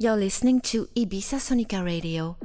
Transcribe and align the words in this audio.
You're 0.00 0.16
listening 0.16 0.60
to 0.70 0.86
Ibiza 0.94 1.40
Sonica 1.40 1.84
Radio. 1.84 2.36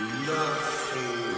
Nothing. 0.00 1.29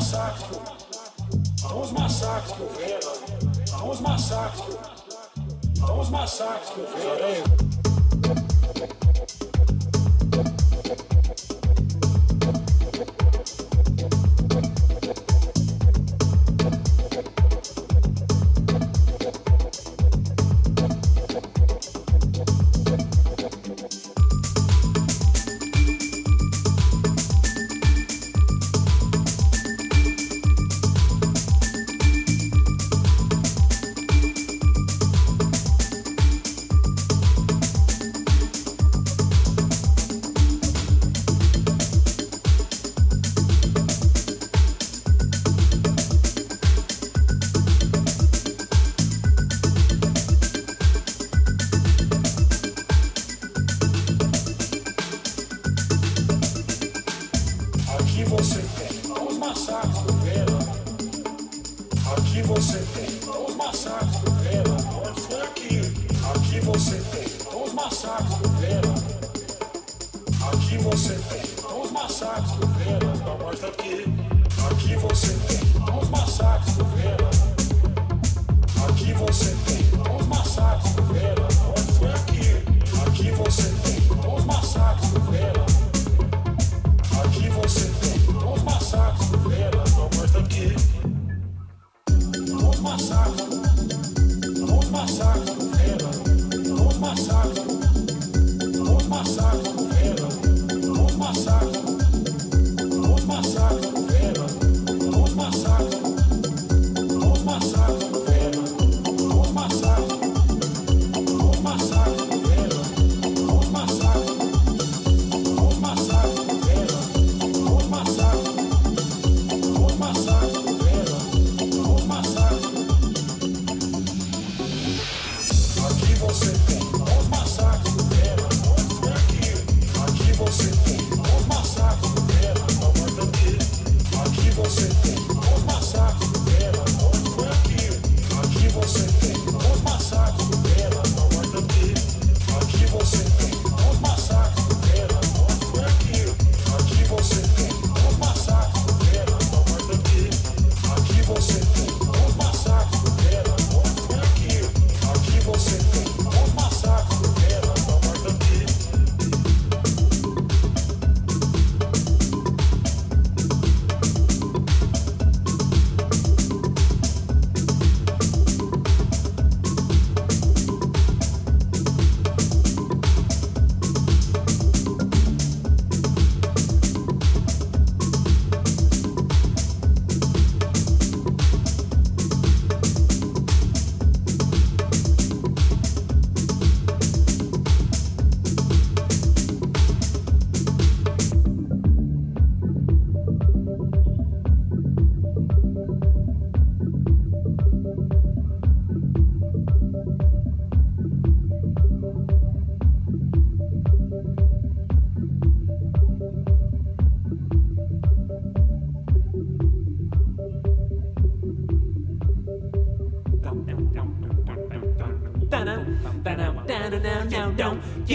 massacres, 0.00 0.44
pô. 0.44 1.68
Há 1.68 1.74
uns 1.74 1.92
massacres 1.92 2.52
que 2.52 2.60
eu 2.60 2.70
vendo. 2.70 3.74
Há 3.74 3.84
uns 3.84 4.00
massacres, 4.00 4.62
pô. 4.62 5.86
Há 5.86 5.92
os 5.92 6.08
massacres 6.08 6.70
que 6.70 6.80
eu 6.80 6.86
vendo. 6.86 7.69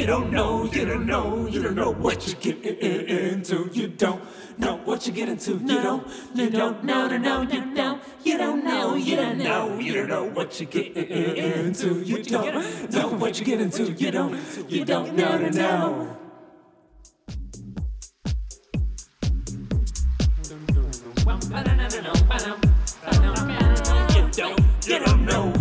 You 0.06 0.12
don't 0.12 0.30
know, 0.32 0.65
you 0.65 0.86
don't 0.86 1.08
know, 1.08 1.48
you 1.48 1.63
don't 1.63 1.74
know 1.74 1.89
what 1.89 2.28
you're 2.28 2.39
getting 2.39 2.78
into. 2.78 3.72
You 3.74 3.88
don't 3.88 4.22
know 4.60 4.76
what 4.86 5.08
you're 5.08 5.15
getting 5.15 5.34
into. 5.34 5.54
You 5.54 5.82
don't, 5.82 6.08
you 6.36 6.52
don't 6.52 6.84
know, 6.84 7.08
no, 7.08 7.18
no, 7.18 7.41
you 7.41 7.74
don't, 7.74 8.04
you 8.24 8.38
don't 8.38 8.63
know, 8.63 8.94
you 8.94 9.15
don't 9.15 9.39
know, 9.39 9.80
you 9.80 9.96
don't 9.96 10.08
know 10.08 10.26
what 10.26 10.62
you're 10.62 10.70
getting 10.70 11.08
into. 11.08 12.02
You 12.02 12.22
don't 12.22 12.94
know 12.94 13.08
what 13.18 13.39
you're 13.39 13.46
getting 13.46 13.65
into. 13.65 13.94
You 13.94 14.12
don't, 14.12 14.70
you 14.70 14.86
don't 14.86 15.15
know, 15.15 15.39
don't, 15.39 16.20
you 24.13 24.32
don't 24.34 24.76
you 24.88 25.00
don't 25.00 25.26
know, 25.26 25.55